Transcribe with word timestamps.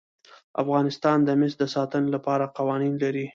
افغانستان 0.61 1.17
د 1.23 1.29
مس 1.39 1.53
د 1.59 1.63
ساتنې 1.75 2.09
لپاره 2.15 2.51
قوانین 2.57 2.93
لري. 3.03 3.25